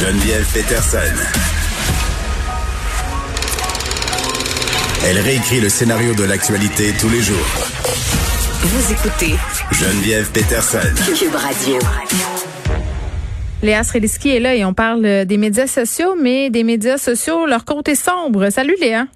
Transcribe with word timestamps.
Geneviève 0.00 0.46
Peterson. 0.54 0.98
Elle 5.04 5.18
réécrit 5.18 5.60
le 5.60 5.68
scénario 5.68 6.14
de 6.14 6.22
l'actualité 6.22 6.92
tous 7.00 7.08
les 7.08 7.20
jours. 7.20 7.36
Vous 8.62 8.92
écoutez 8.92 9.34
Geneviève 9.72 10.30
Peterson. 10.30 10.78
Cube 11.18 11.34
Radio. 11.34 11.78
Léa 13.60 13.82
Sreliski 13.82 14.36
est 14.36 14.40
là 14.40 14.54
et 14.54 14.64
on 14.64 14.72
parle 14.72 15.24
des 15.24 15.36
médias 15.36 15.66
sociaux, 15.66 16.14
mais 16.14 16.48
des 16.50 16.62
médias 16.62 16.98
sociaux, 16.98 17.46
leur 17.46 17.64
côté 17.64 17.96
sombre. 17.96 18.50
Salut 18.50 18.76
Léa. 18.80 19.06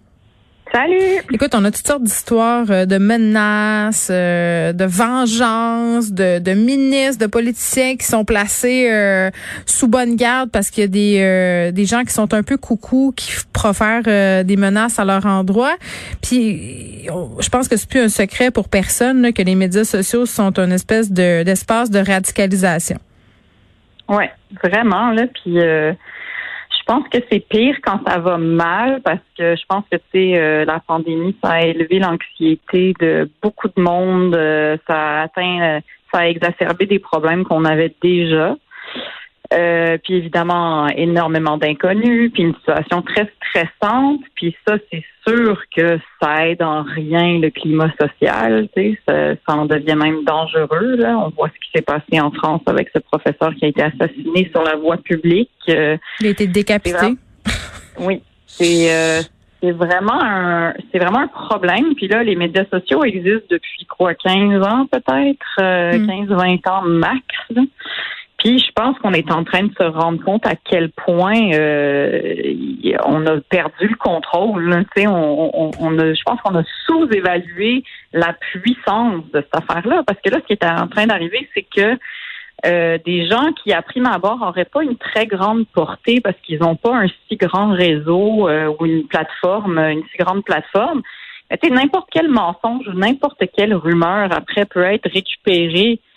Salut. 0.72 1.20
Écoute, 1.30 1.54
on 1.54 1.64
a 1.66 1.70
toutes 1.70 1.86
sortes 1.86 2.02
d'histoires 2.02 2.64
euh, 2.70 2.86
de 2.86 2.96
menaces, 2.96 4.08
euh, 4.10 4.72
de 4.72 4.86
vengeance, 4.86 6.12
de, 6.12 6.38
de, 6.38 6.52
ministres, 6.52 7.22
de 7.22 7.30
politiciens 7.30 7.96
qui 7.96 8.06
sont 8.06 8.24
placés 8.24 8.88
euh, 8.90 9.30
sous 9.66 9.86
bonne 9.86 10.16
garde 10.16 10.50
parce 10.50 10.70
qu'il 10.70 10.80
y 10.80 10.84
a 10.84 10.88
des, 10.88 11.72
des 11.72 11.84
gens 11.84 12.04
qui 12.04 12.14
sont 12.14 12.32
un 12.32 12.42
peu 12.42 12.56
coucou, 12.56 13.12
qui 13.14 13.32
profèrent 13.52 14.44
des 14.44 14.56
menaces 14.56 14.98
à 14.98 15.04
leur 15.04 15.26
endroit. 15.26 15.74
Puis, 16.22 17.04
je 17.04 17.48
pense 17.50 17.68
que 17.68 17.76
c'est 17.76 17.88
plus 17.88 18.00
un 18.00 18.08
secret 18.08 18.50
pour 18.50 18.70
personne 18.70 19.20
là, 19.20 19.32
que 19.32 19.42
les 19.42 19.54
médias 19.54 19.84
sociaux 19.84 20.24
sont 20.24 20.58
une 20.58 20.72
espèce 20.72 21.12
de 21.12 21.42
d'espace 21.42 21.90
de 21.90 21.98
radicalisation. 21.98 22.96
Ouais, 24.08 24.30
vraiment 24.64 25.10
là. 25.10 25.24
Puis 25.34 25.58
je 26.82 26.92
pense 26.92 27.08
que 27.08 27.18
c'est 27.30 27.40
pire 27.40 27.76
quand 27.82 28.00
ça 28.06 28.18
va 28.18 28.38
mal 28.38 29.00
parce 29.02 29.20
que 29.38 29.54
je 29.54 29.62
pense 29.68 29.84
que 29.90 29.96
tu 30.12 30.34
euh, 30.34 30.64
la 30.64 30.80
pandémie 30.80 31.36
ça 31.42 31.52
a 31.52 31.60
élevé 31.62 32.00
l'anxiété 32.00 32.92
de 32.98 33.30
beaucoup 33.40 33.68
de 33.68 33.80
monde, 33.80 34.34
euh, 34.34 34.76
ça 34.88 34.94
a 34.94 35.22
atteint 35.22 35.60
euh, 35.62 35.80
ça 36.12 36.20
a 36.20 36.26
exacerbé 36.26 36.86
des 36.86 36.98
problèmes 36.98 37.44
qu'on 37.44 37.64
avait 37.64 37.94
déjà. 38.02 38.56
Euh, 39.52 39.98
puis 40.02 40.14
évidemment, 40.14 40.88
énormément 40.88 41.58
d'inconnus, 41.58 42.30
puis 42.32 42.44
une 42.44 42.54
situation 42.54 43.02
très 43.02 43.30
stressante. 43.36 44.20
Puis 44.34 44.56
ça, 44.66 44.76
c'est 44.90 45.04
sûr 45.26 45.60
que 45.76 45.98
ça 46.20 46.48
aide 46.48 46.62
en 46.62 46.82
rien 46.82 47.38
le 47.38 47.50
climat 47.50 47.92
social. 48.00 48.68
Tu 48.76 48.98
sais, 49.06 49.38
ça, 49.46 49.54
en 49.54 49.66
devient 49.66 49.96
même 49.96 50.24
dangereux. 50.24 50.96
Là. 50.96 51.18
On 51.18 51.30
voit 51.30 51.48
ce 51.48 51.54
qui 51.54 51.70
s'est 51.74 51.82
passé 51.82 52.20
en 52.20 52.30
France 52.30 52.62
avec 52.66 52.88
ce 52.94 53.00
professeur 53.00 53.54
qui 53.56 53.66
a 53.66 53.68
été 53.68 53.82
assassiné 53.82 54.50
sur 54.52 54.62
la 54.62 54.76
voie 54.76 54.96
publique. 54.96 55.50
Euh, 55.68 55.96
Il 56.20 56.26
a 56.26 56.30
été 56.30 56.46
décapité. 56.46 57.14
Oui, 57.98 58.22
c'est 58.46 58.90
euh, 58.90 59.20
c'est 59.60 59.72
vraiment 59.72 60.18
un 60.20 60.72
c'est 60.90 60.98
vraiment 60.98 61.20
un 61.20 61.28
problème. 61.28 61.94
Puis 61.94 62.08
là, 62.08 62.22
les 62.22 62.36
médias 62.36 62.64
sociaux 62.72 63.04
existent 63.04 63.46
depuis 63.50 63.86
quoi, 63.86 64.14
15 64.14 64.66
ans 64.66 64.86
peut-être, 64.90 65.58
15-20 65.58 66.26
hmm. 66.26 66.70
ans 66.70 66.82
max. 66.82 67.22
Puis 68.42 68.58
je 68.58 68.72
pense 68.72 68.98
qu'on 68.98 69.12
est 69.12 69.30
en 69.30 69.44
train 69.44 69.62
de 69.62 69.72
se 69.78 69.84
rendre 69.84 70.22
compte 70.24 70.44
à 70.46 70.56
quel 70.56 70.90
point 70.90 71.52
euh, 71.52 72.54
on 73.06 73.24
a 73.24 73.40
perdu 73.40 73.86
le 73.86 73.94
contrôle. 73.94 74.84
Tu 74.96 75.02
sais, 75.02 75.06
on, 75.06 75.70
on, 75.80 75.98
a, 75.98 76.12
je 76.12 76.22
pense 76.24 76.40
qu'on 76.40 76.56
a 76.56 76.64
sous-évalué 76.86 77.84
la 78.12 78.32
puissance 78.32 79.22
de 79.32 79.42
cette 79.42 79.54
affaire-là. 79.54 80.02
Parce 80.04 80.20
que 80.20 80.30
là, 80.30 80.38
ce 80.40 80.46
qui 80.46 80.54
est 80.54 80.64
en 80.64 80.88
train 80.88 81.06
d'arriver, 81.06 81.48
c'est 81.54 81.62
que 81.62 81.96
euh, 82.66 82.98
des 83.06 83.28
gens 83.28 83.52
qui, 83.62 83.72
à 83.72 83.80
prime 83.80 84.06
abord, 84.06 84.38
n'auraient 84.38 84.64
pas 84.64 84.82
une 84.82 84.96
très 84.96 85.26
grande 85.26 85.64
portée 85.68 86.20
parce 86.20 86.36
qu'ils 86.42 86.58
n'ont 86.58 86.76
pas 86.76 86.96
un 86.96 87.06
si 87.28 87.36
grand 87.36 87.70
réseau 87.70 88.48
euh, 88.48 88.74
ou 88.80 88.86
une 88.86 89.06
plateforme, 89.06 89.78
une 89.78 90.02
si 90.10 90.18
grande 90.18 90.44
plateforme. 90.44 91.02
N'importe 91.70 92.08
quel 92.10 92.28
mensonge 92.28 92.88
ou 92.88 92.92
n'importe 92.94 93.44
quelle 93.56 93.74
rumeur 93.74 94.32
après 94.32 94.64
peut 94.64 94.82
être 94.82 95.08
récupéré 95.08 96.00
euh, 96.00 96.11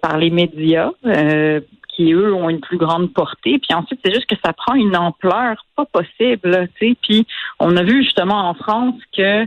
par 0.00 0.18
les 0.18 0.30
médias 0.30 0.90
euh, 1.06 1.60
qui 1.94 2.12
eux 2.12 2.34
ont 2.34 2.48
une 2.48 2.60
plus 2.60 2.78
grande 2.78 3.12
portée. 3.12 3.58
Puis 3.58 3.74
ensuite, 3.74 4.00
c'est 4.04 4.14
juste 4.14 4.26
que 4.26 4.36
ça 4.44 4.52
prend 4.52 4.74
une 4.74 4.96
ampleur 4.96 5.64
pas 5.76 5.84
possible. 5.84 6.68
Puis 6.74 7.26
on 7.60 7.76
a 7.76 7.82
vu 7.82 8.02
justement 8.02 8.48
en 8.48 8.54
France 8.54 8.94
que 9.16 9.46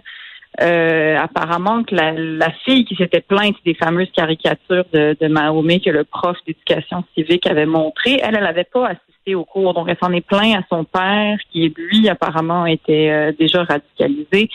euh, 0.61 1.17
apparemment 1.17 1.83
que 1.83 1.95
la, 1.95 2.13
la 2.13 2.51
fille 2.63 2.85
qui 2.85 2.95
s'était 2.95 3.19
plainte 3.19 3.55
des 3.66 3.73
fameuses 3.73 4.11
caricatures 4.16 4.85
de, 4.94 5.17
de 5.19 5.27
Mahomet 5.27 5.81
que 5.81 5.89
le 5.89 6.05
prof 6.05 6.38
d'éducation 6.47 7.03
civique 7.13 7.45
avait 7.47 7.66
montré, 7.66 8.19
elle, 8.23 8.35
elle 8.38 8.44
n'avait 8.44 8.63
pas 8.63 8.85
assisté 8.85 9.35
au 9.35 9.44
cours. 9.44 9.73
Donc, 9.73 9.88
elle 9.89 9.97
s'en 10.01 10.13
est 10.13 10.25
plaint 10.25 10.55
à 10.55 10.63
son 10.69 10.85
père, 10.85 11.38
qui 11.51 11.73
lui, 11.75 12.07
apparemment, 12.07 12.66
était 12.66 13.33
déjà 13.38 13.63
radicalisé. 13.63 14.49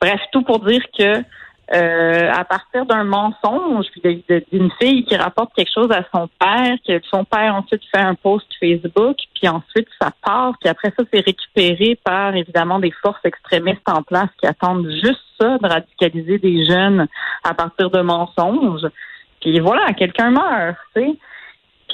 Bref, 0.00 0.20
tout 0.32 0.42
pour 0.42 0.60
dire 0.60 0.82
que 0.98 1.22
euh, 1.72 2.30
à 2.30 2.44
partir 2.44 2.84
d'un 2.84 3.04
mensonge, 3.04 3.86
d'une 4.52 4.70
fille 4.80 5.04
qui 5.04 5.16
rapporte 5.16 5.54
quelque 5.54 5.72
chose 5.72 5.90
à 5.90 6.04
son 6.14 6.28
père, 6.38 6.76
que 6.86 7.00
son 7.10 7.24
père 7.24 7.54
ensuite 7.54 7.82
fait 7.90 8.02
un 8.02 8.14
post 8.14 8.46
Facebook, 8.60 9.16
puis 9.34 9.48
ensuite 9.48 9.88
ça 10.00 10.10
part, 10.22 10.52
puis 10.60 10.68
après 10.68 10.92
ça 10.96 11.04
c'est 11.12 11.20
récupéré 11.20 11.98
par 12.04 12.36
évidemment 12.36 12.80
des 12.80 12.90
forces 12.90 13.24
extrémistes 13.24 13.88
en 13.88 14.02
place 14.02 14.28
qui 14.38 14.46
attendent 14.46 14.90
juste 14.90 15.22
ça, 15.40 15.56
de 15.56 15.66
radicaliser 15.66 16.38
des 16.38 16.66
jeunes 16.66 17.06
à 17.42 17.54
partir 17.54 17.88
de 17.88 18.02
mensonges. 18.02 18.86
Puis 19.40 19.58
voilà, 19.60 19.92
quelqu'un 19.94 20.30
meurt, 20.30 20.76
tu 20.94 21.02
sais. 21.02 21.18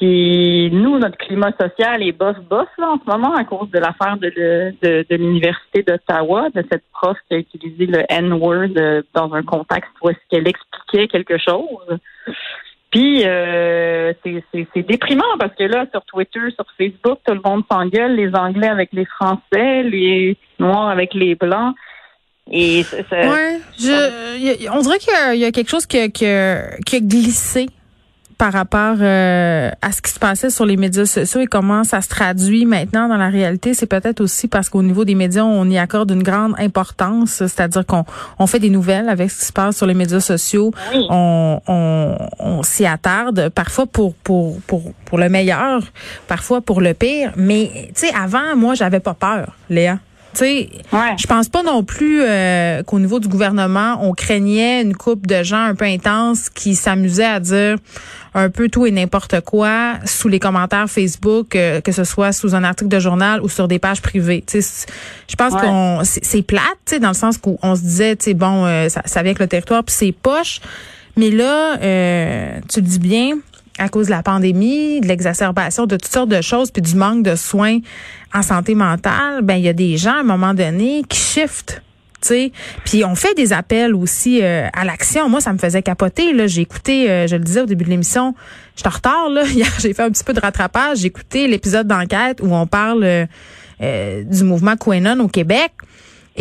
Puis 0.00 0.70
nous, 0.72 0.98
notre 0.98 1.18
climat 1.18 1.52
social 1.60 2.02
est 2.02 2.12
bof-bof 2.12 2.68
en 2.78 2.98
ce 2.98 3.10
moment 3.10 3.34
à 3.34 3.44
cause 3.44 3.70
de 3.70 3.78
l'affaire 3.78 4.16
de, 4.16 5.04
l'Université 5.14 5.82
d'Ottawa, 5.82 6.48
de 6.54 6.64
cette 6.72 6.84
prof 6.90 7.18
qui 7.28 7.34
a 7.34 7.38
utilisé 7.38 7.84
le 7.84 8.04
N-word 8.08 8.70
euh, 8.78 9.02
dans 9.12 9.34
un 9.34 9.42
contexte 9.42 9.90
où 10.00 10.08
est-ce 10.08 10.18
qu'elle 10.30 10.48
expliquait 10.48 11.06
quelque 11.06 11.36
chose. 11.36 11.98
Puis 12.90 13.24
euh, 13.26 14.14
c'est 14.24 14.88
déprimant 14.88 15.36
parce 15.38 15.54
que 15.54 15.64
là, 15.64 15.84
sur 15.92 16.02
Twitter, 16.06 16.50
sur 16.54 16.64
Facebook, 16.78 17.18
tout 17.26 17.34
le 17.34 17.42
monde 17.44 17.64
s'engueule, 17.70 18.16
les 18.16 18.34
Anglais 18.34 18.68
avec 18.68 18.94
les 18.94 19.04
Français, 19.04 19.82
les 19.82 20.38
Noirs 20.58 20.88
avec 20.88 21.12
les 21.12 21.34
Blancs. 21.34 21.74
Et 22.50 22.84
ouais, 23.12 23.60
je, 23.78 24.70
on 24.72 24.80
dirait 24.80 24.98
qu'il 24.98 25.40
y, 25.40 25.44
a 25.44 25.52
quelque 25.52 25.68
chose 25.68 25.84
qui 25.84 26.10
qui 26.10 26.24
qui 26.86 26.96
a 26.96 27.00
glissé 27.00 27.68
par 28.40 28.54
rapport 28.54 28.96
euh, 29.02 29.70
à 29.82 29.92
ce 29.92 30.00
qui 30.00 30.10
se 30.10 30.18
passait 30.18 30.48
sur 30.48 30.64
les 30.64 30.78
médias 30.78 31.04
sociaux 31.04 31.42
et 31.42 31.46
comment 31.46 31.84
ça 31.84 32.00
se 32.00 32.08
traduit 32.08 32.64
maintenant 32.64 33.06
dans 33.06 33.18
la 33.18 33.28
réalité, 33.28 33.74
c'est 33.74 33.84
peut-être 33.84 34.22
aussi 34.22 34.48
parce 34.48 34.70
qu'au 34.70 34.82
niveau 34.82 35.04
des 35.04 35.14
médias, 35.14 35.44
on 35.44 35.68
y 35.68 35.76
accorde 35.76 36.10
une 36.10 36.22
grande 36.22 36.54
importance, 36.58 37.32
c'est-à-dire 37.32 37.84
qu'on 37.84 38.06
on 38.38 38.46
fait 38.46 38.58
des 38.58 38.70
nouvelles 38.70 39.10
avec 39.10 39.30
ce 39.30 39.40
qui 39.40 39.44
se 39.44 39.52
passe 39.52 39.76
sur 39.76 39.84
les 39.84 39.92
médias 39.92 40.20
sociaux, 40.20 40.72
on, 41.10 41.60
on, 41.66 42.16
on 42.38 42.62
s'y 42.62 42.86
attarde, 42.86 43.50
parfois 43.50 43.84
pour, 43.84 44.14
pour, 44.14 44.58
pour, 44.62 44.94
pour 45.04 45.18
le 45.18 45.28
meilleur, 45.28 45.82
parfois 46.26 46.62
pour 46.62 46.80
le 46.80 46.94
pire, 46.94 47.34
mais 47.36 47.90
tu 47.94 48.06
sais, 48.06 48.14
avant, 48.14 48.56
moi, 48.56 48.72
j'avais 48.72 49.00
pas 49.00 49.12
peur, 49.12 49.54
Léa. 49.68 49.98
Tu 50.34 50.38
sais, 50.38 50.68
je 50.92 51.26
pense 51.26 51.48
pas 51.48 51.62
non 51.62 51.82
plus 51.82 52.20
euh, 52.22 52.82
qu'au 52.84 53.00
niveau 53.00 53.18
du 53.18 53.28
gouvernement, 53.28 53.98
on 54.00 54.12
craignait 54.12 54.82
une 54.82 54.96
coupe 54.96 55.26
de 55.26 55.42
gens 55.42 55.64
un 55.64 55.74
peu 55.74 55.84
intenses 55.84 56.48
qui 56.48 56.74
s'amusaient 56.74 57.24
à 57.24 57.40
dire 57.40 57.76
un 58.34 58.48
peu 58.48 58.68
tout 58.68 58.86
et 58.86 58.92
n'importe 58.92 59.40
quoi 59.40 59.94
sous 60.04 60.28
les 60.28 60.38
commentaires 60.38 60.88
Facebook, 60.88 61.56
euh, 61.56 61.80
que 61.80 61.90
ce 61.90 62.04
soit 62.04 62.32
sous 62.32 62.54
un 62.54 62.62
article 62.62 62.90
de 62.90 63.00
journal 63.00 63.42
ou 63.42 63.48
sur 63.48 63.66
des 63.66 63.80
pages 63.80 64.02
privées. 64.02 64.44
Tu 64.46 64.62
sais, 64.62 64.86
je 65.28 65.34
pense 65.34 65.52
qu'on 65.54 66.02
c'est 66.04 66.42
plate, 66.42 66.62
tu 66.86 66.94
sais, 66.94 67.00
dans 67.00 67.08
le 67.08 67.14
sens 67.14 67.36
qu'on 67.38 67.74
se 67.74 67.80
disait, 67.80 68.14
tu 68.14 68.26
sais, 68.26 68.34
bon, 68.34 68.66
euh, 68.66 68.88
ça, 68.88 69.02
ça 69.06 69.22
vient 69.22 69.30
avec 69.30 69.40
le 69.40 69.48
territoire 69.48 69.82
puis 69.82 69.94
c'est 69.96 70.12
poche. 70.12 70.60
Mais 71.16 71.30
là, 71.30 71.76
tu 71.76 72.80
le 72.80 72.86
dis 72.86 73.00
bien, 73.00 73.34
à 73.80 73.88
cause 73.88 74.06
de 74.06 74.12
la 74.12 74.22
pandémie, 74.22 75.00
de 75.00 75.08
l'exacerbation 75.08 75.86
de 75.86 75.96
toutes 75.96 76.12
sortes 76.12 76.28
de 76.28 76.42
choses, 76.42 76.70
puis 76.70 76.82
du 76.82 76.94
manque 76.94 77.22
de 77.22 77.34
soins 77.34 77.78
en 78.34 78.42
santé 78.42 78.74
mentale, 78.74 79.42
ben 79.42 79.54
il 79.54 79.64
y 79.64 79.68
a 79.68 79.72
des 79.72 79.96
gens 79.96 80.14
à 80.14 80.20
un 80.20 80.22
moment 80.22 80.54
donné 80.54 81.02
qui 81.08 81.18
shiftent. 81.18 81.82
sais. 82.20 82.52
Puis 82.84 83.04
on 83.04 83.14
fait 83.14 83.34
des 83.34 83.52
appels 83.54 83.94
aussi 83.94 84.42
euh, 84.42 84.68
à 84.74 84.84
l'action. 84.84 85.28
Moi, 85.30 85.40
ça 85.40 85.52
me 85.54 85.58
faisait 85.58 85.82
capoter. 85.82 86.34
Là, 86.34 86.46
j'ai 86.46 86.60
écouté, 86.60 87.10
euh, 87.10 87.26
je 87.26 87.36
le 87.36 87.42
disais 87.42 87.62
au 87.62 87.66
début 87.66 87.84
de 87.84 87.90
l'émission, 87.90 88.34
je 88.76 88.80
suis 88.80 88.88
en 88.88 88.92
retard. 88.92 89.30
Là. 89.30 89.44
Hier, 89.48 89.72
j'ai 89.78 89.94
fait 89.94 90.02
un 90.02 90.10
petit 90.10 90.24
peu 90.24 90.34
de 90.34 90.40
rattrapage. 90.40 90.98
J'ai 90.98 91.06
écouté 91.06 91.48
l'épisode 91.48 91.86
d'enquête 91.86 92.40
où 92.42 92.54
on 92.54 92.66
parle 92.66 93.02
euh, 93.02 94.24
du 94.24 94.44
mouvement 94.44 94.76
Quenon 94.76 95.18
au 95.20 95.28
Québec. 95.28 95.72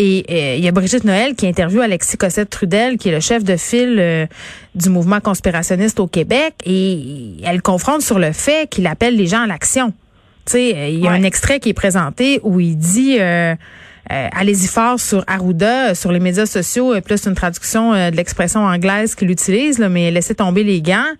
Et 0.01 0.25
euh, 0.29 0.55
il 0.55 0.63
y 0.63 0.67
a 0.69 0.71
Brigitte 0.71 1.03
Noël 1.03 1.35
qui 1.35 1.45
interviewe 1.45 1.81
Alexis 1.81 2.15
Cossette-Trudel, 2.15 2.97
qui 2.97 3.09
est 3.09 3.11
le 3.11 3.19
chef 3.19 3.43
de 3.43 3.57
file 3.57 3.97
euh, 3.99 4.27
du 4.73 4.87
mouvement 4.87 5.19
conspirationniste 5.19 5.99
au 5.99 6.07
Québec, 6.07 6.53
et 6.65 7.35
elle 7.43 7.61
confronte 7.61 8.01
sur 8.01 8.17
le 8.17 8.31
fait 8.31 8.69
qu'il 8.69 8.87
appelle 8.87 9.17
les 9.17 9.27
gens 9.27 9.41
à 9.41 9.47
l'action. 9.47 9.89
Tu 10.45 10.53
sais, 10.53 10.93
il 10.93 10.99
y 10.99 11.07
a 11.07 11.11
un 11.11 11.23
extrait 11.23 11.59
qui 11.59 11.69
est 11.69 11.73
présenté 11.73 12.39
où 12.43 12.61
il 12.61 12.77
dit 12.77 13.17
euh, 13.19 13.23
euh, 13.53 13.55
allez-y 14.09 14.67
fort 14.67 14.99
sur 14.99 15.23
Arruda, 15.27 15.93
sur 15.93 16.11
les 16.11 16.19
médias 16.19 16.45
sociaux, 16.45 16.93
euh, 16.93 17.01
plus 17.01 17.25
une 17.27 17.35
traduction 17.35 17.93
euh, 17.93 18.09
de 18.09 18.15
l'expression 18.15 18.61
anglaise 18.61 19.13
qu'il 19.13 19.29
utilise, 19.29 19.77
là, 19.77 19.87
mais 19.87 20.09
laissez 20.09 20.33
tomber 20.35 20.63
les 20.63 20.81
gants. 20.81 21.13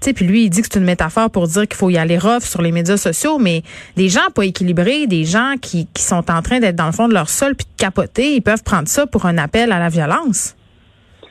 Tu 0.00 0.08
sais, 0.08 0.12
puis 0.12 0.26
lui, 0.26 0.44
il 0.44 0.50
dit 0.50 0.62
que 0.62 0.68
c'est 0.70 0.78
une 0.78 0.84
métaphore 0.84 1.30
pour 1.30 1.48
dire 1.48 1.62
qu'il 1.62 1.76
faut 1.76 1.90
y 1.90 1.98
aller 1.98 2.18
rough 2.18 2.42
sur 2.42 2.62
les 2.62 2.70
médias 2.70 2.96
sociaux, 2.96 3.38
mais 3.38 3.62
des 3.96 4.08
gens 4.08 4.30
pas 4.34 4.44
équilibrés, 4.44 5.06
des 5.06 5.24
gens 5.24 5.54
qui, 5.60 5.88
qui 5.92 6.02
sont 6.02 6.30
en 6.30 6.42
train 6.42 6.60
d'être 6.60 6.76
dans 6.76 6.86
le 6.86 6.92
fond 6.92 7.08
de 7.08 7.14
leur 7.14 7.28
sol 7.28 7.56
puis 7.56 7.66
de 7.66 7.82
capoter, 7.82 8.34
ils 8.36 8.42
peuvent 8.42 8.62
prendre 8.62 8.88
ça 8.88 9.06
pour 9.06 9.26
un 9.26 9.38
appel 9.38 9.72
à 9.72 9.78
la 9.78 9.88
violence. 9.88 10.54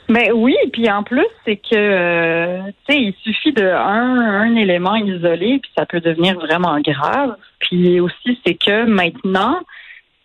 Mais 0.08 0.32
oui, 0.32 0.56
puis 0.72 0.90
en 0.90 1.04
plus, 1.04 1.26
c'est 1.46 1.56
que 1.56 1.76
euh, 1.76 2.62
tu 2.88 2.94
sais, 2.94 3.02
il 3.02 3.14
suffit 3.24 3.54
de 3.54 3.66
un, 3.66 4.20
un 4.20 4.56
élément 4.56 4.96
isolé, 4.96 5.60
puis 5.62 5.72
ça 5.78 5.86
peut 5.86 6.00
devenir 6.00 6.38
vraiment 6.38 6.80
grave. 6.82 7.36
Puis 7.60 8.00
aussi, 8.00 8.40
c'est 8.46 8.54
que 8.54 8.86
maintenant, 8.86 9.58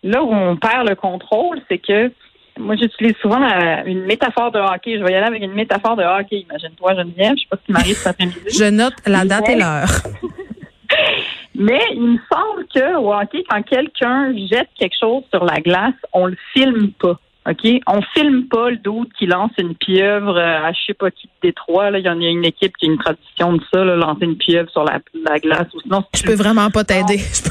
là 0.03 0.23
où 0.23 0.31
on 0.33 0.55
perd 0.57 0.87
le 0.89 0.95
contrôle, 0.95 1.59
c'est 1.69 1.77
que 1.77 2.11
moi 2.59 2.75
j'utilise 2.75 3.15
souvent 3.21 3.39
la- 3.39 3.83
une 3.85 4.03
métaphore 4.05 4.51
de 4.51 4.59
hockey. 4.59 4.97
Je 4.97 5.03
vais 5.03 5.11
y 5.11 5.15
aller 5.15 5.27
avec 5.27 5.41
une 5.43 5.53
métaphore 5.53 5.95
de 5.95 6.03
hockey. 6.03 6.45
Imagine-toi, 6.49 6.95
Geneviève, 6.95 7.33
je 7.37 7.41
sais 7.41 7.47
pas 7.49 7.57
ce 7.57 7.65
qui 7.65 7.71
m'arrive 7.71 7.95
cet 7.95 8.07
après-midi. 8.07 8.39
Je 8.57 8.65
note 8.69 8.93
la 9.07 9.25
date 9.25 9.49
et 9.49 9.55
l'heure. 9.55 9.89
Mais 11.55 11.81
il 11.93 12.01
me 12.01 12.17
semble 12.31 12.65
que 12.73 12.95
au 12.97 13.13
hockey, 13.13 13.43
quand 13.49 13.61
quelqu'un 13.63 14.33
jette 14.49 14.69
quelque 14.79 14.95
chose 14.99 15.23
sur 15.33 15.43
la 15.43 15.59
glace, 15.59 15.93
on 16.13 16.25
le 16.27 16.37
filme 16.53 16.91
pas. 16.99 17.19
OK? 17.49 17.67
On 17.87 18.01
filme 18.13 18.45
pas 18.47 18.69
le 18.69 18.77
doute 18.77 19.09
qui 19.17 19.25
lance 19.25 19.51
une 19.57 19.73
pieuvre 19.75 20.37
euh, 20.37 20.63
à 20.67 20.71
je 20.73 20.79
sais 20.87 20.93
pas 20.93 21.09
qui 21.11 21.27
de 21.27 21.31
Détroit. 21.49 21.89
Là. 21.89 21.99
Il 21.99 22.05
y 22.05 22.09
en 22.09 22.21
a 22.21 22.25
une 22.25 22.45
équipe 22.45 22.75
qui 22.77 22.85
a 22.87 22.91
une 22.91 22.99
tradition 22.99 23.53
de 23.53 23.61
ça, 23.73 23.83
là, 23.83 23.95
lancer 23.95 24.25
une 24.25 24.37
pieuvre 24.37 24.69
sur 24.69 24.83
la, 24.83 24.99
la 25.27 25.39
glace. 25.39 25.67
Ou 25.73 25.81
sinon, 25.81 26.03
Je 26.15 26.23
peux 26.23 26.35
vraiment 26.35 26.69
pas 26.69 26.83
t'aider. 26.83 27.17
Je 27.33 27.41
peux 27.43 27.49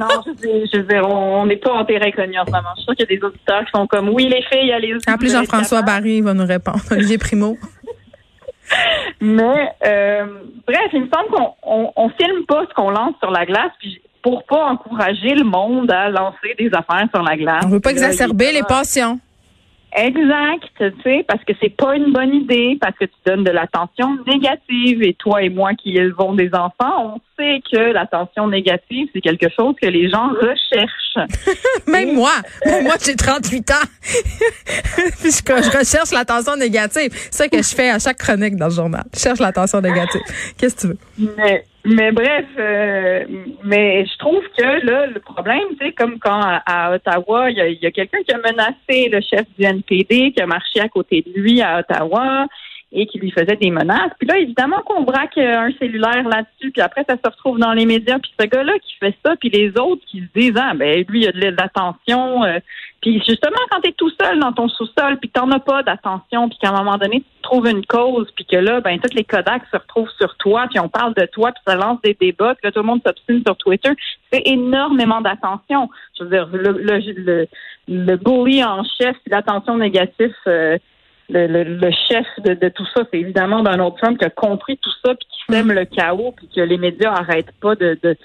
Non, 0.00 0.08
je 0.24 0.30
veux, 0.30 0.64
je 0.72 0.80
dire, 0.80 1.06
on 1.06 1.44
n'est 1.44 1.56
pas 1.56 1.72
en 1.72 1.84
terrain 1.84 2.10
connu 2.10 2.38
en 2.38 2.46
ce 2.46 2.50
moment. 2.50 2.68
Je 2.76 2.80
suis 2.80 2.84
sûre 2.84 2.96
qu'il 2.96 3.10
y 3.10 3.14
a 3.14 3.18
des 3.18 3.24
auditeurs 3.24 3.64
qui 3.66 3.70
sont 3.74 3.86
comme 3.86 4.08
oui, 4.08 4.28
les 4.28 4.42
filles. 4.50 4.72
Appelez 4.72 5.04
allez 5.12 5.28
Jean-François 5.28 5.80
être 5.80 5.84
capables. 5.84 6.02
Barry, 6.02 6.16
il 6.16 6.22
va 6.22 6.34
nous 6.34 6.46
répondre. 6.46 6.80
Olivier 6.90 7.18
Primo. 7.18 7.58
Mais 9.20 9.72
euh, 9.84 10.26
bref, 10.66 10.88
il 10.92 11.02
me 11.02 11.08
semble 11.12 11.28
qu'on 11.30 11.54
on, 11.62 11.92
on 11.96 12.08
filme 12.10 12.46
pas 12.46 12.64
ce 12.68 12.74
qu'on 12.74 12.90
lance 12.90 13.14
sur 13.20 13.30
la 13.30 13.44
glace 13.44 13.72
puis 13.78 14.00
pour 14.22 14.44
pas 14.44 14.66
encourager 14.66 15.34
le 15.34 15.44
monde 15.44 15.90
à 15.90 16.08
lancer 16.08 16.54
des 16.58 16.70
affaires 16.72 17.06
sur 17.12 17.22
la 17.22 17.36
glace. 17.36 17.64
On 17.66 17.68
veut 17.68 17.80
pas 17.80 17.92
là, 17.92 17.96
exacerber 17.96 18.52
les 18.52 18.62
passions. 18.62 19.18
Exact, 19.96 20.62
tu 20.78 21.02
sais, 21.02 21.24
parce 21.26 21.42
que 21.44 21.52
c'est 21.60 21.76
pas 21.76 21.96
une 21.96 22.12
bonne 22.12 22.32
idée, 22.32 22.78
parce 22.80 22.96
que 22.96 23.06
tu 23.06 23.14
donnes 23.26 23.42
de 23.42 23.50
l'attention 23.50 24.16
négative. 24.26 25.02
Et 25.02 25.14
toi 25.14 25.42
et 25.42 25.48
moi 25.48 25.74
qui 25.74 25.96
élevons 25.96 26.34
des 26.34 26.50
enfants, 26.54 27.16
on 27.16 27.20
sait 27.36 27.60
que 27.70 27.92
l'attention 27.92 28.46
négative, 28.46 29.08
c'est 29.12 29.20
quelque 29.20 29.48
chose 29.48 29.74
que 29.80 29.88
les 29.88 30.08
gens 30.08 30.28
recherchent. 30.28 31.28
Même 31.88 32.14
moi. 32.14 32.32
Même 32.64 32.84
moi, 32.84 32.94
j'ai 33.04 33.16
38 33.16 33.70
ans. 33.72 33.74
Puis 35.20 35.30
je, 35.32 35.42
je 35.46 35.78
recherche 35.78 36.12
l'attention 36.12 36.56
négative. 36.56 37.10
C'est 37.12 37.34
ça 37.34 37.48
que 37.48 37.58
je 37.58 37.74
fais 37.74 37.90
à 37.90 37.98
chaque 37.98 38.18
chronique 38.18 38.56
dans 38.56 38.68
le 38.68 38.74
journal. 38.74 39.04
Je 39.12 39.18
cherche 39.18 39.40
l'attention 39.40 39.80
négative. 39.80 40.20
Qu'est-ce 40.56 40.76
que 40.76 40.80
tu 40.80 40.86
veux? 40.88 40.98
Mais, 41.36 41.64
mais 41.84 42.12
bref, 42.12 42.46
euh, 42.58 43.24
mais 43.64 44.04
je 44.04 44.18
trouve 44.18 44.42
que 44.56 44.86
là, 44.86 45.06
le 45.06 45.20
problème, 45.20 45.60
sais, 45.80 45.92
comme 45.92 46.18
quand 46.18 46.40
à, 46.42 46.92
Ottawa, 46.94 47.50
il 47.50 47.56
y 47.56 47.60
a, 47.60 47.68
y 47.68 47.86
a 47.86 47.90
quelqu'un 47.90 48.22
qui 48.22 48.32
a 48.32 48.38
menacé 48.38 49.08
le 49.08 49.20
chef 49.20 49.46
du 49.58 49.64
NPD, 49.64 50.32
qui 50.32 50.42
a 50.42 50.46
marché 50.46 50.80
à 50.80 50.88
côté 50.88 51.22
de 51.26 51.40
lui 51.40 51.62
à 51.62 51.78
Ottawa 51.80 52.46
et 52.92 53.06
qui 53.06 53.18
lui 53.18 53.30
faisait 53.30 53.56
des 53.56 53.70
menaces. 53.70 54.12
Puis 54.18 54.26
là, 54.26 54.38
évidemment 54.38 54.80
qu'on 54.84 55.02
braque 55.02 55.38
euh, 55.38 55.68
un 55.68 55.72
cellulaire 55.78 56.28
là-dessus, 56.28 56.70
puis 56.72 56.82
après, 56.82 57.04
ça 57.08 57.16
se 57.16 57.30
retrouve 57.30 57.58
dans 57.58 57.72
les 57.72 57.86
médias. 57.86 58.18
Puis 58.18 58.32
ce 58.38 58.46
gars-là 58.46 58.72
qui 58.80 58.96
fait 58.98 59.14
ça, 59.24 59.36
puis 59.36 59.48
les 59.48 59.70
autres 59.78 60.04
qui 60.06 60.20
se 60.20 60.38
disent, 60.38 60.56
ah, 60.56 60.72
ben 60.74 61.04
lui, 61.08 61.22
il 61.22 61.28
a 61.28 61.32
de 61.32 61.56
l'attention. 61.56 62.44
euh, 62.44 62.58
puis 63.00 63.22
justement, 63.26 63.56
quand 63.70 63.80
tu 63.80 63.90
es 63.90 63.92
tout 63.92 64.10
seul 64.20 64.40
dans 64.40 64.52
ton 64.52 64.68
sous-sol, 64.68 65.18
puis 65.18 65.30
t'en 65.30 65.50
as 65.52 65.60
pas 65.60 65.82
d'attention, 65.82 66.48
puis 66.48 66.58
qu'à 66.60 66.70
un 66.70 66.84
moment 66.84 66.98
donné, 66.98 67.20
tu 67.20 67.42
trouves 67.42 67.66
une 67.66 67.86
cause, 67.86 68.30
puis 68.34 68.44
que 68.44 68.56
là, 68.56 68.80
ben 68.80 68.98
tous 68.98 69.14
les 69.14 69.24
Kodaks 69.24 69.62
se 69.72 69.76
retrouvent 69.78 70.10
sur 70.18 70.36
toi, 70.36 70.66
puis 70.68 70.78
on 70.80 70.88
parle 70.88 71.14
de 71.14 71.26
toi, 71.26 71.52
puis 71.52 71.62
ça 71.66 71.76
lance 71.76 72.00
des 72.02 72.16
débats, 72.20 72.54
puis 72.56 72.66
là, 72.66 72.72
tout 72.72 72.80
le 72.80 72.86
monde 72.86 73.00
s'obstine 73.06 73.42
sur 73.46 73.56
Twitter. 73.56 73.90
C'est 74.30 74.42
énormément 74.44 75.20
d'attention. 75.20 75.88
Je 76.18 76.24
veux 76.24 76.30
dire, 76.30 76.48
le, 76.52 76.72
le, 76.72 76.98
le, 76.98 77.48
le 77.88 78.16
bully 78.16 78.62
en 78.62 78.82
chef, 78.84 79.16
l'attention 79.26 79.78
négative, 79.78 80.34
euh, 80.46 80.76
le, 81.30 81.46
le, 81.46 81.64
le 81.64 81.90
chef 82.08 82.26
de, 82.44 82.68
tout 82.68 82.86
ça, 82.94 83.02
c'est 83.10 83.18
évidemment 83.18 83.62
Donald 83.62 83.94
Trump 83.96 84.18
qui 84.18 84.24
a 84.24 84.30
compris 84.30 84.76
tout 84.78 84.90
ça, 85.04 85.14
puis 85.14 85.26
qui 85.30 85.52
sème 85.52 85.72
le 85.72 85.84
chaos, 85.84 86.32
puis 86.36 86.48
que 86.54 86.60
les 86.60 86.76
médias 86.76 87.12
arrêtent 87.12 87.54
pas 87.60 87.74
de, 87.74 88.16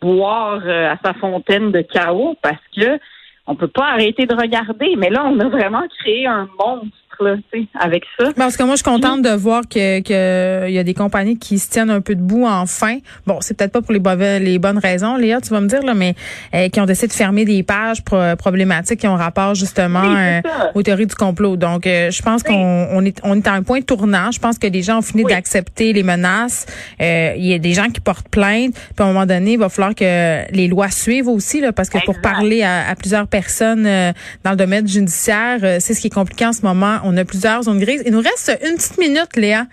boire 0.00 0.60
euh, 0.64 0.92
à 0.92 0.98
sa 1.04 1.14
fontaine 1.14 1.70
de 1.70 1.82
chaos 1.82 2.36
parce 2.42 2.62
que 2.76 2.98
on 3.46 3.54
peut 3.54 3.68
pas 3.68 3.92
arrêter 3.92 4.26
de 4.26 4.34
regarder. 4.34 4.94
Mais 4.96 5.08
là, 5.08 5.24
on 5.24 5.38
a 5.40 5.48
vraiment 5.48 5.84
créé 6.00 6.26
un 6.26 6.48
monstre 6.58 7.07
là, 7.20 7.36
avec 7.80 8.04
ça. 8.18 8.26
Parce 8.36 8.56
que 8.56 8.62
moi, 8.62 8.74
je 8.74 8.82
suis 8.82 8.84
contente 8.84 9.22
de 9.22 9.30
voir 9.30 9.62
que 9.68 10.00
que 10.00 10.68
il 10.68 10.74
y 10.74 10.78
a 10.78 10.84
des 10.84 10.94
compagnies 10.94 11.38
qui 11.38 11.58
se 11.58 11.68
tiennent 11.70 11.90
un 11.90 12.00
peu 12.00 12.14
debout 12.14 12.46
enfin. 12.46 12.98
Bon, 13.26 13.38
c'est 13.40 13.56
peut-être 13.56 13.72
pas 13.72 13.82
pour 13.82 13.92
les, 13.92 14.00
mauvais- 14.00 14.40
les 14.40 14.58
bonnes 14.58 14.78
raisons, 14.78 15.16
Léa, 15.16 15.40
tu 15.40 15.50
vas 15.50 15.60
me 15.60 15.68
dire 15.68 15.82
là, 15.82 15.94
mais 15.94 16.14
euh, 16.54 16.68
qui 16.68 16.80
ont 16.80 16.86
décidé 16.86 17.08
de 17.08 17.12
fermer 17.12 17.44
des 17.44 17.62
pages 17.62 18.02
pro- 18.04 18.36
problématiques 18.36 19.00
qui 19.00 19.06
ont 19.08 19.16
rapport 19.16 19.54
justement 19.54 20.00
Oui, 20.02 20.16
euh, 20.16 20.40
aux 20.74 20.82
théories 20.82 21.06
du 21.06 21.14
complot. 21.14 21.56
Donc, 21.56 21.86
euh, 21.86 22.10
je 22.10 22.22
pense 22.22 22.42
Oui. 22.48 22.54
qu'on 22.54 22.88
on 22.92 23.04
est 23.04 23.18
on 23.24 23.36
est 23.36 23.46
à 23.46 23.52
un 23.52 23.62
point 23.62 23.80
tournant. 23.80 24.30
Je 24.32 24.38
pense 24.38 24.58
que 24.58 24.66
les 24.66 24.82
gens 24.82 24.98
ont 24.98 25.02
fini 25.02 25.24
Oui. 25.24 25.32
d'accepter 25.32 25.92
les 25.92 26.02
menaces. 26.02 26.66
Euh, 27.00 27.34
Il 27.36 27.46
y 27.46 27.54
a 27.54 27.58
des 27.58 27.72
gens 27.74 27.88
qui 27.88 28.00
portent 28.00 28.28
plainte. 28.28 28.74
Puis 28.74 28.80
à 28.98 29.04
un 29.04 29.06
moment 29.12 29.26
donné, 29.26 29.52
il 29.52 29.58
va 29.58 29.68
falloir 29.68 29.94
que 29.94 30.50
les 30.52 30.68
lois 30.68 30.90
suivent 30.90 31.28
aussi, 31.28 31.60
là, 31.60 31.72
parce 31.72 31.88
que 31.90 31.98
pour 32.04 32.20
parler 32.20 32.62
à, 32.62 32.88
à 32.88 32.94
plusieurs 32.94 33.26
personnes 33.26 33.86
euh, 33.86 34.12
dans 34.44 34.50
le 34.52 34.56
domaine 34.56 34.86
judiciaire, 34.86 35.58
euh, 35.62 35.76
c'est 35.80 35.94
ce 35.94 36.00
qui 36.00 36.06
est 36.08 36.14
compliqué 36.14 36.46
en 36.46 36.52
ce 36.52 36.62
moment. 36.62 36.98
On 37.10 37.16
a 37.16 37.24
plusieurs 37.24 37.62
zones 37.62 37.78
grises. 37.80 38.02
Il 38.06 38.12
nous 38.12 38.20
reste 38.20 38.56
une 38.68 38.76
petite 38.76 38.98
minute, 38.98 39.34
Léa. 39.36 39.64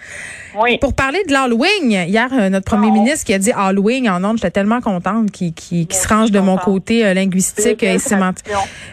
Oui. 0.62 0.78
Pour 0.80 0.94
parler 0.94 1.20
de 1.28 1.34
l'Halloween, 1.34 1.92
hier, 1.92 2.30
euh, 2.32 2.50
notre 2.50 2.66
premier 2.66 2.88
Oh. 2.90 2.94
ministre 2.94 3.26
qui 3.26 3.34
a 3.34 3.38
dit 3.40 3.52
Halloween 3.52 4.10
en 4.10 4.24
ondes, 4.24 4.38
j'étais 4.38 4.52
tellement 4.52 4.80
contente 4.80 5.30
qu'il 5.32 5.54
se 5.92 6.08
range 6.08 6.32
de 6.32 6.40
mon 6.40 6.58
côté 6.58 7.06
euh, 7.06 7.14
linguistique 7.14 7.78
C'est 7.82 7.96
et 7.96 8.00
sémantique. 8.00 8.46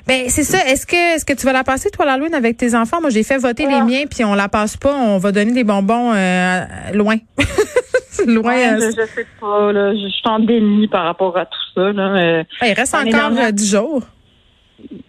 Ben 0.09 0.25
c'est 0.29 0.43
ça. 0.43 0.59
Est-ce 0.67 0.87
que 0.87 1.15
est-ce 1.15 1.25
que 1.25 1.33
tu 1.35 1.47
vas 1.47 1.53
la 1.53 1.63
passer 1.63 1.91
toi 1.91 2.05
l'Halloween 2.05 2.35
avec 2.35 2.57
tes 2.57 2.75
enfants? 2.75 3.01
Moi, 3.01 3.11
j'ai 3.11 3.23
fait 3.23 3.39
voter 3.39 3.67
les 3.67 3.75
Ah. 3.81 3.85
miens, 3.85 4.03
puis 4.11 4.25
on 4.25 4.35
la 4.35 4.49
passe 4.49 4.77
pas. 4.77 4.93
On 4.95 5.19
va 5.19 5.31
donner 5.31 5.53
des 5.53 5.63
bonbons 5.65 6.13
euh, 6.15 6.65
loin, 6.95 7.17
loin. 8.27 8.55
Ouais, 8.55 8.69
euh, 8.73 8.91
je, 8.97 9.01
je 9.01 9.07
sais 9.15 9.27
pas, 9.41 9.73
là. 9.73 9.93
Je, 9.95 10.01
je 10.01 10.09
suis 10.09 10.23
en 10.29 10.41
déni 10.41 10.89
par 10.89 11.05
rapport 11.05 11.37
à 11.37 11.47
tout 11.47 11.59
ça. 11.75 11.93
Là. 11.93 12.03
Euh, 12.17 12.45
ben, 12.61 12.67
il 12.67 12.73
reste 12.73 12.95
encore 12.95 13.05
dernière- 13.13 13.47
euh, 13.49 13.53
dix 13.53 13.71
jours. 13.71 14.03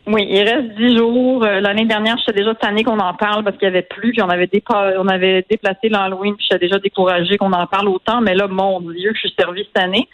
Oui, 0.05 0.27
il 0.29 0.43
reste 0.43 0.75
dix 0.77 0.97
jours. 0.97 1.43
Euh, 1.45 1.59
L'année 1.61 1.85
dernière, 1.85 2.17
j'étais 2.17 2.39
déjà 2.39 2.53
tannée 2.55 2.83
qu'on 2.83 2.99
en 2.99 3.13
parle 3.13 3.43
parce 3.43 3.55
qu'il 3.57 3.65
y 3.67 3.71
avait 3.71 3.81
plus, 3.83 4.11
puis 4.11 4.21
on 4.21 4.29
avait 4.29 4.47
dépa- 4.47 4.95
on 4.99 5.07
avait 5.07 5.45
déplacé 5.49 5.87
l'Halloween, 5.89 6.35
puis 6.35 6.45
j'étais 6.51 6.65
déjà 6.67 6.77
découragée 6.79 7.37
qu'on 7.37 7.53
en 7.53 7.65
parle 7.67 7.87
autant. 7.87 8.19
Mais 8.21 8.35
là, 8.35 8.47
mon 8.47 8.81
Dieu, 8.81 9.11
je 9.13 9.19
suis 9.19 9.33
servie 9.39 9.65
cette 9.73 9.81
année. 9.83 10.07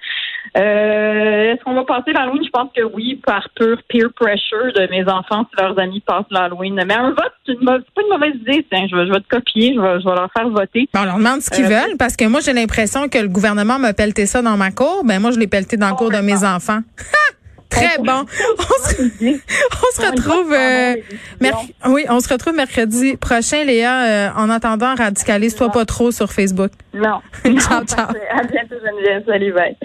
Euh, 0.57 1.53
Est-ce 1.53 1.63
qu'on 1.63 1.73
va 1.73 1.83
passer 1.85 2.11
l'Halloween? 2.13 2.44
Je 2.44 2.50
pense 2.50 2.69
que 2.75 2.83
oui, 2.83 3.19
par 3.25 3.47
pur 3.56 3.77
peer 3.88 4.07
pressure 4.15 4.73
de 4.75 4.88
mes 4.89 5.03
enfants 5.09 5.45
si 5.50 5.61
leurs 5.61 5.77
amis 5.79 6.01
passent 6.01 6.25
l'Halloween. 6.31 6.81
Mais 6.88 6.94
un 6.94 7.09
vote, 7.09 7.33
c'est 7.45 7.59
pas 7.65 7.77
une 7.77 8.09
mauvaise 8.11 8.35
idée. 8.35 8.65
Tiens, 8.71 8.88
je 8.89 8.95
vais, 8.95 9.07
je 9.07 9.11
vais 9.11 9.19
te 9.19 9.27
copier, 9.27 9.73
je 9.75 9.81
vais, 9.81 10.00
je 10.00 10.06
vais 10.07 10.15
leur 10.15 10.29
faire 10.35 10.50
voter. 10.50 10.88
On 10.95 11.03
leur 11.03 11.17
demande 11.17 11.41
ce 11.41 11.50
qu'ils 11.50 11.65
Euh, 11.65 11.69
veulent 11.69 11.97
parce 11.97 12.15
que 12.15 12.25
moi 12.25 12.39
j'ai 12.41 12.53
l'impression 12.53 13.09
que 13.09 13.17
le 13.19 13.27
gouvernement 13.27 13.79
m'a 13.79 13.94
pelleté 13.94 14.25
ça 14.25 14.41
dans 14.41 14.56
ma 14.57 14.71
cour. 14.71 15.04
Ben 15.06 15.19
moi 15.19 15.31
je 15.31 15.39
l'ai 15.39 15.47
pelleté 15.47 15.78
dans 15.78 15.89
la 15.89 15.94
cour 15.95 16.09
de 16.11 16.18
mes 16.18 16.44
enfants. 16.45 16.80
Très 17.69 17.97
bon. 17.99 18.26
On 18.59 18.88
se, 18.88 19.02
on 19.02 20.02
se 20.02 20.11
retrouve. 20.11 20.52
euh, 20.54 20.95
merc- 21.40 21.73
oui, 21.88 22.06
on 22.09 22.19
se 22.19 22.28
retrouve 22.30 22.54
mercredi 22.56 23.16
prochain, 23.18 23.64
Léa. 23.64 24.04
Euh, 24.04 24.30
en 24.35 24.49
attendant, 24.49 24.95
radicalise-toi 24.95 25.69
pas 25.71 25.85
trop 25.85 26.11
sur 26.11 26.31
Facebook. 26.31 26.71
Non. 26.94 27.19
Ciao, 27.59 27.83
ciao. 27.85 28.07
À 28.31 28.44
bientôt, 28.44 28.76
Geneviève. 28.83 29.23
Salut, 29.26 29.54
bye. 29.54 29.78